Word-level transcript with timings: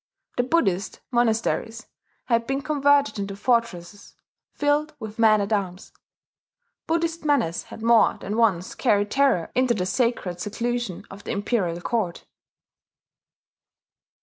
The 0.37 0.41
Buddhist 0.41 0.99
monasteries 1.11 1.85
had 2.25 2.47
been 2.47 2.63
converted 2.63 3.19
into 3.19 3.35
fortresses 3.35 4.15
filled 4.51 4.95
with 4.99 5.19
men 5.19 5.41
at 5.41 5.53
arms; 5.53 5.91
Buddhist 6.87 7.23
menace 7.23 7.65
had 7.65 7.83
more 7.83 8.17
than 8.19 8.35
once 8.35 8.73
carried 8.73 9.11
terror 9.11 9.51
into 9.53 9.75
the 9.75 9.85
sacred 9.85 10.39
seclusion 10.41 11.05
of 11.11 11.23
the 11.23 11.31
imperial 11.33 11.81
court. 11.81 12.25